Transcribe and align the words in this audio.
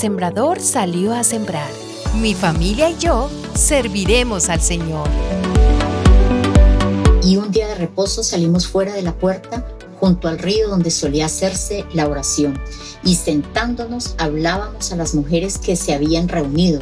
sembrador 0.00 0.60
salió 0.60 1.12
a 1.12 1.22
sembrar. 1.22 1.70
Mi 2.22 2.32
familia 2.32 2.88
y 2.88 2.96
yo 2.96 3.28
serviremos 3.54 4.48
al 4.48 4.62
Señor. 4.62 5.06
Y 7.22 7.36
un 7.36 7.50
día 7.50 7.68
de 7.68 7.74
reposo 7.74 8.22
salimos 8.22 8.66
fuera 8.66 8.94
de 8.94 9.02
la 9.02 9.12
puerta 9.12 9.62
junto 10.00 10.28
al 10.28 10.38
río 10.38 10.68
donde 10.68 10.90
solía 10.90 11.26
hacerse 11.26 11.84
la 11.92 12.08
oración, 12.08 12.58
y 13.04 13.14
sentándonos 13.14 14.14
hablábamos 14.18 14.90
a 14.92 14.96
las 14.96 15.14
mujeres 15.14 15.58
que 15.58 15.76
se 15.76 15.94
habían 15.94 16.28
reunido. 16.28 16.80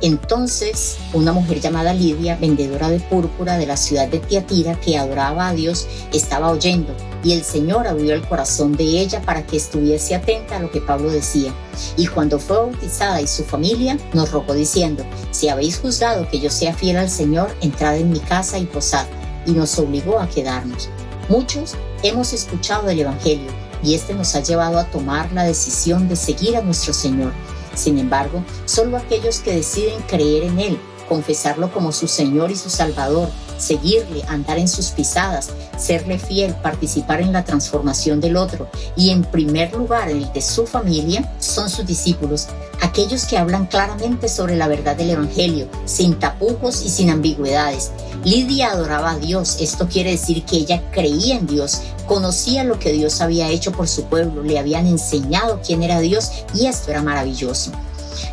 Entonces, 0.00 0.96
una 1.12 1.32
mujer 1.32 1.60
llamada 1.60 1.92
Lidia, 1.92 2.36
vendedora 2.36 2.88
de 2.88 3.00
púrpura 3.00 3.58
de 3.58 3.66
la 3.66 3.76
ciudad 3.76 4.06
de 4.06 4.20
Tiatira, 4.20 4.78
que 4.80 4.96
adoraba 4.96 5.48
a 5.48 5.54
Dios, 5.54 5.86
estaba 6.12 6.50
oyendo, 6.50 6.94
y 7.24 7.32
el 7.32 7.42
Señor 7.42 7.88
abrió 7.88 8.14
el 8.14 8.26
corazón 8.26 8.76
de 8.76 8.84
ella 8.84 9.20
para 9.22 9.44
que 9.44 9.56
estuviese 9.56 10.14
atenta 10.14 10.56
a 10.56 10.60
lo 10.60 10.70
que 10.70 10.80
Pablo 10.80 11.10
decía. 11.10 11.52
Y 11.96 12.06
cuando 12.06 12.38
fue 12.38 12.58
bautizada 12.58 13.20
y 13.20 13.26
su 13.26 13.44
familia, 13.44 13.98
nos 14.12 14.30
rogó 14.30 14.54
diciendo, 14.54 15.04
si 15.32 15.48
habéis 15.48 15.78
juzgado 15.78 16.28
que 16.28 16.38
yo 16.38 16.50
sea 16.50 16.74
fiel 16.74 16.96
al 16.96 17.10
Señor, 17.10 17.50
entrad 17.60 17.96
en 17.96 18.10
mi 18.10 18.20
casa 18.20 18.58
y 18.58 18.66
posad. 18.66 19.06
Y 19.46 19.52
nos 19.52 19.78
obligó 19.78 20.20
a 20.20 20.28
quedarnos. 20.28 20.88
Muchos 21.28 21.74
hemos 22.02 22.32
escuchado 22.32 22.86
del 22.86 23.00
Evangelio 23.00 23.50
y 23.82 23.94
este 23.94 24.14
nos 24.14 24.34
ha 24.34 24.40
llevado 24.40 24.78
a 24.78 24.84
tomar 24.84 25.30
la 25.32 25.44
decisión 25.44 26.08
de 26.08 26.16
seguir 26.16 26.56
a 26.56 26.62
nuestro 26.62 26.94
Señor. 26.94 27.32
Sin 27.74 27.98
embargo, 27.98 28.42
solo 28.64 28.96
aquellos 28.96 29.40
que 29.40 29.54
deciden 29.54 30.00
creer 30.08 30.44
en 30.44 30.58
Él, 30.58 30.78
confesarlo 31.06 31.70
como 31.70 31.92
su 31.92 32.08
Señor 32.08 32.50
y 32.50 32.56
su 32.56 32.70
Salvador, 32.70 33.28
seguirle, 33.58 34.22
andar 34.28 34.58
en 34.58 34.68
sus 34.68 34.88
pisadas, 34.88 35.50
serle 35.76 36.18
fiel, 36.18 36.54
participar 36.54 37.20
en 37.20 37.32
la 37.32 37.44
transformación 37.44 38.20
del 38.20 38.36
otro 38.36 38.68
y 38.96 39.10
en 39.10 39.24
primer 39.24 39.74
lugar 39.74 40.08
el 40.08 40.32
de 40.32 40.40
su 40.40 40.66
familia, 40.66 41.30
son 41.38 41.68
sus 41.68 41.86
discípulos, 41.86 42.46
aquellos 42.80 43.26
que 43.26 43.38
hablan 43.38 43.66
claramente 43.66 44.28
sobre 44.28 44.56
la 44.56 44.68
verdad 44.68 44.96
del 44.96 45.10
Evangelio, 45.10 45.68
sin 45.84 46.18
tapujos 46.18 46.84
y 46.84 46.88
sin 46.88 47.10
ambigüedades. 47.10 47.90
Lidia 48.24 48.70
adoraba 48.70 49.12
a 49.12 49.18
Dios, 49.18 49.58
esto 49.60 49.88
quiere 49.88 50.12
decir 50.12 50.44
que 50.44 50.56
ella 50.56 50.82
creía 50.90 51.36
en 51.36 51.46
Dios, 51.46 51.80
conocía 52.06 52.64
lo 52.64 52.78
que 52.78 52.92
Dios 52.92 53.20
había 53.20 53.48
hecho 53.48 53.72
por 53.72 53.88
su 53.88 54.04
pueblo, 54.04 54.42
le 54.42 54.58
habían 54.58 54.86
enseñado 54.86 55.60
quién 55.64 55.82
era 55.82 56.00
Dios 56.00 56.30
y 56.54 56.66
esto 56.66 56.90
era 56.90 57.02
maravilloso. 57.02 57.72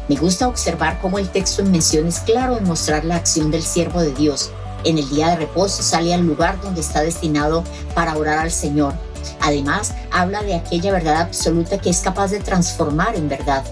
Me 0.08 0.16
gusta 0.16 0.48
observar 0.48 1.00
cómo 1.02 1.20
el 1.20 1.30
texto 1.30 1.62
en 1.62 1.72
mención 1.72 2.08
es 2.08 2.20
claro 2.20 2.58
en 2.58 2.64
mostrar 2.66 3.06
la 3.06 3.16
acción 3.16 3.52
del 3.52 3.64
siervo 3.64 4.02
de 4.02 4.14
Dios. 4.14 4.52
En 4.86 5.00
el 5.00 5.10
día 5.10 5.30
de 5.30 5.38
reposo 5.38 5.82
sale 5.82 6.14
al 6.14 6.22
lugar 6.22 6.62
donde 6.62 6.82
está 6.82 7.02
destinado 7.02 7.64
para 7.96 8.16
orar 8.16 8.38
al 8.38 8.52
Señor. 8.52 8.94
Además, 9.42 9.96
habla 10.12 10.44
de 10.44 10.54
aquella 10.54 10.92
verdad 10.92 11.22
absoluta 11.22 11.80
que 11.80 11.90
es 11.90 12.02
capaz 12.02 12.30
de 12.30 12.40
transformar 12.40 13.16
en 13.16 13.28
verdad. 13.28 13.64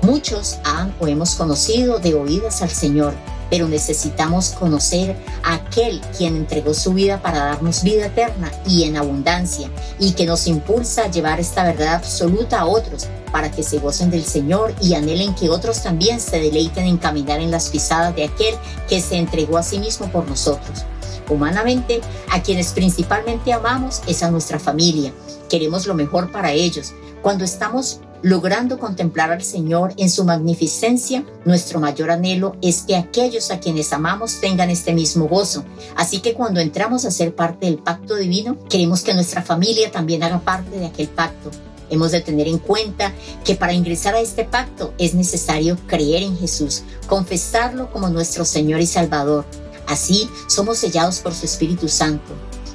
Muchos 0.00 0.58
han 0.64 0.94
o 0.98 1.06
hemos 1.06 1.34
conocido 1.34 1.98
de 1.98 2.14
oídas 2.14 2.62
al 2.62 2.70
Señor, 2.70 3.12
pero 3.52 3.68
necesitamos 3.68 4.52
conocer 4.58 5.14
a 5.44 5.56
aquel 5.56 6.00
quien 6.16 6.36
entregó 6.36 6.72
su 6.72 6.94
vida 6.94 7.20
para 7.20 7.44
darnos 7.44 7.82
vida 7.82 8.06
eterna 8.06 8.50
y 8.66 8.84
en 8.84 8.96
abundancia, 8.96 9.70
y 9.98 10.12
que 10.12 10.24
nos 10.24 10.46
impulsa 10.46 11.02
a 11.02 11.10
llevar 11.10 11.38
esta 11.38 11.62
verdad 11.62 11.96
absoluta 11.96 12.60
a 12.60 12.64
otros 12.64 13.08
para 13.30 13.50
que 13.50 13.62
se 13.62 13.78
gocen 13.78 14.10
del 14.10 14.24
Señor 14.24 14.74
y 14.80 14.94
anhelen 14.94 15.34
que 15.34 15.50
otros 15.50 15.82
también 15.82 16.18
se 16.18 16.40
deleiten 16.40 16.86
en 16.86 16.96
caminar 16.96 17.40
en 17.40 17.50
las 17.50 17.68
pisadas 17.68 18.16
de 18.16 18.24
aquel 18.24 18.54
que 18.88 19.02
se 19.02 19.16
entregó 19.16 19.58
a 19.58 19.62
sí 19.62 19.78
mismo 19.78 20.10
por 20.10 20.26
nosotros. 20.26 20.86
Humanamente, 21.28 22.00
a 22.30 22.42
quienes 22.42 22.72
principalmente 22.72 23.52
amamos 23.52 24.00
es 24.06 24.22
a 24.22 24.30
nuestra 24.30 24.58
familia. 24.58 25.12
Queremos 25.50 25.86
lo 25.86 25.92
mejor 25.92 26.32
para 26.32 26.52
ellos. 26.52 26.94
Cuando 27.20 27.44
estamos 27.44 28.00
logrando 28.22 28.78
contemplar 28.78 29.32
al 29.32 29.42
Señor 29.42 29.94
en 29.96 30.08
su 30.08 30.24
magnificencia, 30.24 31.24
nuestro 31.44 31.80
mayor 31.80 32.10
anhelo 32.10 32.56
es 32.62 32.82
que 32.82 32.96
aquellos 32.96 33.50
a 33.50 33.58
quienes 33.58 33.92
amamos 33.92 34.40
tengan 34.40 34.70
este 34.70 34.94
mismo 34.94 35.26
gozo. 35.26 35.64
Así 35.96 36.20
que 36.20 36.34
cuando 36.34 36.60
entramos 36.60 37.04
a 37.04 37.10
ser 37.10 37.34
parte 37.34 37.66
del 37.66 37.78
pacto 37.78 38.14
divino, 38.14 38.56
queremos 38.68 39.02
que 39.02 39.14
nuestra 39.14 39.42
familia 39.42 39.90
también 39.90 40.22
haga 40.22 40.40
parte 40.40 40.78
de 40.78 40.86
aquel 40.86 41.08
pacto. 41.08 41.50
Hemos 41.90 42.12
de 42.12 42.22
tener 42.22 42.48
en 42.48 42.58
cuenta 42.58 43.12
que 43.44 43.54
para 43.54 43.74
ingresar 43.74 44.14
a 44.14 44.20
este 44.20 44.44
pacto 44.44 44.94
es 44.98 45.14
necesario 45.14 45.76
creer 45.86 46.22
en 46.22 46.38
Jesús, 46.38 46.84
confesarlo 47.06 47.90
como 47.90 48.08
nuestro 48.08 48.44
Señor 48.44 48.80
y 48.80 48.86
Salvador. 48.86 49.44
Así 49.86 50.30
somos 50.46 50.78
sellados 50.78 51.18
por 51.18 51.34
su 51.34 51.44
Espíritu 51.44 51.88
Santo. 51.88 52.32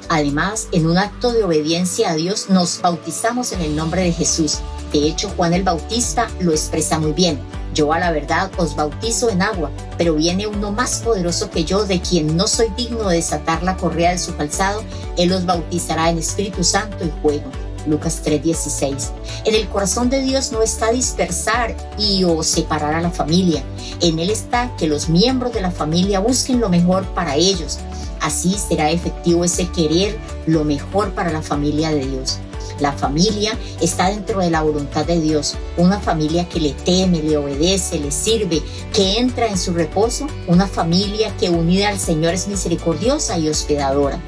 Además, 0.08 0.68
en 0.72 0.86
un 0.86 0.98
acto 0.98 1.32
de 1.32 1.42
obediencia 1.42 2.10
a 2.10 2.14
Dios 2.14 2.48
nos 2.48 2.80
bautizamos 2.80 3.52
en 3.52 3.60
el 3.60 3.74
nombre 3.74 4.02
de 4.02 4.12
Jesús. 4.12 4.58
De 4.92 5.06
hecho, 5.06 5.30
Juan 5.36 5.52
el 5.52 5.62
Bautista 5.62 6.28
lo 6.40 6.52
expresa 6.52 6.98
muy 6.98 7.12
bien. 7.12 7.38
Yo 7.74 7.92
a 7.92 7.98
la 7.98 8.10
verdad 8.10 8.50
os 8.56 8.74
bautizo 8.74 9.28
en 9.30 9.42
agua, 9.42 9.70
pero 9.96 10.14
viene 10.14 10.46
uno 10.46 10.72
más 10.72 11.00
poderoso 11.00 11.50
que 11.50 11.64
yo, 11.64 11.84
de 11.84 12.00
quien 12.00 12.36
no 12.36 12.48
soy 12.48 12.68
digno 12.76 13.08
de 13.08 13.16
desatar 13.16 13.62
la 13.62 13.76
correa 13.76 14.12
de 14.12 14.18
su 14.18 14.34
calzado. 14.36 14.82
Él 15.16 15.32
os 15.32 15.44
bautizará 15.44 16.10
en 16.10 16.18
Espíritu 16.18 16.64
Santo 16.64 17.04
y 17.04 17.12
fuego. 17.22 17.50
Lucas 17.86 18.22
3:16. 18.24 19.12
En 19.44 19.54
el 19.54 19.68
corazón 19.68 20.10
de 20.10 20.22
Dios 20.22 20.52
no 20.52 20.62
está 20.62 20.90
dispersar 20.90 21.76
y 21.98 22.24
o 22.24 22.42
separar 22.42 22.94
a 22.94 23.00
la 23.00 23.10
familia. 23.10 23.62
En 24.00 24.18
Él 24.18 24.30
está 24.30 24.74
que 24.76 24.86
los 24.86 25.08
miembros 25.08 25.52
de 25.52 25.60
la 25.60 25.70
familia 25.70 26.20
busquen 26.20 26.60
lo 26.60 26.68
mejor 26.68 27.06
para 27.14 27.36
ellos. 27.36 27.78
Así 28.20 28.56
será 28.58 28.90
efectivo 28.90 29.44
ese 29.44 29.68
querer 29.70 30.18
lo 30.46 30.64
mejor 30.64 31.12
para 31.12 31.30
la 31.30 31.42
familia 31.42 31.90
de 31.90 32.06
Dios. 32.06 32.38
La 32.80 32.92
familia 32.92 33.58
está 33.80 34.08
dentro 34.08 34.40
de 34.40 34.50
la 34.50 34.62
voluntad 34.62 35.04
de 35.04 35.20
Dios, 35.20 35.56
una 35.76 35.98
familia 35.98 36.48
que 36.48 36.60
le 36.60 36.72
teme, 36.72 37.22
le 37.22 37.36
obedece, 37.36 37.98
le 37.98 38.12
sirve, 38.12 38.62
que 38.92 39.18
entra 39.18 39.48
en 39.48 39.58
su 39.58 39.72
reposo, 39.72 40.28
una 40.46 40.68
familia 40.68 41.36
que 41.38 41.50
unida 41.50 41.88
al 41.88 41.98
Señor 41.98 42.34
es 42.34 42.46
misericordiosa 42.46 43.36
y 43.38 43.48
hospedadora. 43.48 44.20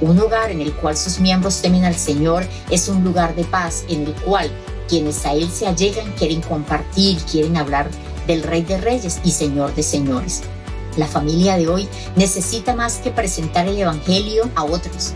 Un 0.00 0.18
hogar 0.18 0.50
en 0.50 0.60
el 0.60 0.72
cual 0.72 0.96
sus 0.96 1.20
miembros 1.20 1.60
temen 1.60 1.84
al 1.84 1.96
Señor 1.96 2.44
es 2.70 2.88
un 2.88 3.04
lugar 3.04 3.34
de 3.34 3.44
paz 3.44 3.84
en 3.88 4.06
el 4.06 4.14
cual 4.14 4.50
quienes 4.88 5.24
a 5.26 5.32
Él 5.32 5.50
se 5.50 5.66
allegan 5.66 6.12
quieren 6.12 6.40
compartir, 6.40 7.18
quieren 7.30 7.56
hablar 7.56 7.88
del 8.26 8.42
Rey 8.42 8.62
de 8.62 8.78
Reyes 8.78 9.20
y 9.22 9.30
Señor 9.30 9.74
de 9.74 9.82
Señores. 9.82 10.42
La 10.96 11.06
familia 11.06 11.56
de 11.56 11.68
hoy 11.68 11.88
necesita 12.16 12.74
más 12.74 12.96
que 12.96 13.10
presentar 13.10 13.66
el 13.68 13.78
Evangelio 13.78 14.50
a 14.54 14.64
otros. 14.64 15.12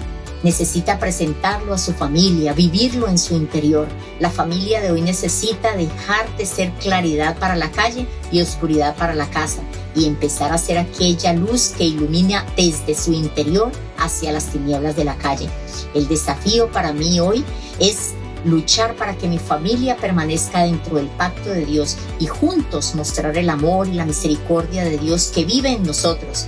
Necesita 0.46 1.00
presentarlo 1.00 1.74
a 1.74 1.78
su 1.78 1.92
familia, 1.92 2.52
vivirlo 2.52 3.08
en 3.08 3.18
su 3.18 3.34
interior. 3.34 3.88
La 4.20 4.30
familia 4.30 4.80
de 4.80 4.92
hoy 4.92 5.02
necesita 5.02 5.74
dejar 5.74 6.24
de 6.36 6.46
ser 6.46 6.70
claridad 6.74 7.36
para 7.38 7.56
la 7.56 7.72
calle 7.72 8.06
y 8.30 8.40
oscuridad 8.40 8.94
para 8.94 9.16
la 9.16 9.28
casa 9.28 9.60
y 9.96 10.06
empezar 10.06 10.52
a 10.52 10.58
ser 10.58 10.78
aquella 10.78 11.32
luz 11.32 11.74
que 11.76 11.82
ilumina 11.82 12.46
desde 12.56 12.94
su 12.94 13.12
interior 13.12 13.72
hacia 13.98 14.30
las 14.30 14.44
tinieblas 14.44 14.94
de 14.94 15.02
la 15.02 15.16
calle. 15.16 15.50
El 15.94 16.06
desafío 16.06 16.70
para 16.70 16.92
mí 16.92 17.18
hoy 17.18 17.44
es 17.80 18.14
luchar 18.44 18.94
para 18.94 19.18
que 19.18 19.26
mi 19.26 19.40
familia 19.40 19.96
permanezca 19.96 20.62
dentro 20.62 20.94
del 20.94 21.08
pacto 21.08 21.50
de 21.50 21.64
Dios 21.64 21.96
y 22.20 22.28
juntos 22.28 22.94
mostrar 22.94 23.36
el 23.36 23.50
amor 23.50 23.88
y 23.88 23.94
la 23.94 24.06
misericordia 24.06 24.84
de 24.84 24.96
Dios 24.96 25.32
que 25.34 25.44
vive 25.44 25.70
en 25.70 25.82
nosotros. 25.82 26.46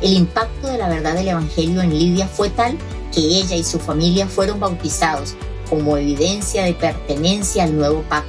El 0.00 0.14
impacto 0.14 0.68
de 0.68 0.78
la 0.78 0.88
verdad 0.88 1.12
del 1.12 1.28
Evangelio 1.28 1.82
en 1.82 1.90
Lidia 1.90 2.26
fue 2.26 2.48
tal 2.48 2.78
que 3.12 3.20
ella 3.20 3.56
y 3.56 3.64
su 3.64 3.78
familia 3.78 4.26
fueron 4.26 4.60
bautizados 4.60 5.34
como 5.68 5.96
evidencia 5.96 6.64
de 6.64 6.74
pertenencia 6.74 7.64
al 7.64 7.76
nuevo 7.76 8.02
pacto. 8.08 8.28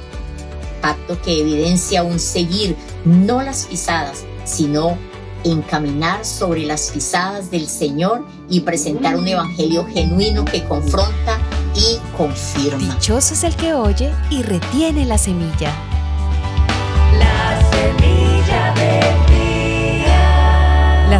Pacto 0.80 1.20
que 1.22 1.40
evidencia 1.40 2.02
un 2.02 2.18
seguir, 2.18 2.76
no 3.04 3.42
las 3.42 3.66
pisadas, 3.66 4.24
sino 4.44 4.96
encaminar 5.44 6.24
sobre 6.24 6.64
las 6.64 6.90
pisadas 6.90 7.50
del 7.50 7.66
Señor 7.66 8.24
y 8.48 8.60
presentar 8.60 9.16
un 9.16 9.26
evangelio 9.26 9.86
genuino 9.86 10.44
que 10.44 10.64
confronta 10.64 11.38
y 11.74 11.98
confirma. 12.16 12.94
Dichoso 12.94 13.34
es 13.34 13.44
el 13.44 13.56
que 13.56 13.72
oye 13.72 14.12
y 14.30 14.42
retiene 14.42 15.04
la 15.06 15.18
semilla. 15.18 15.89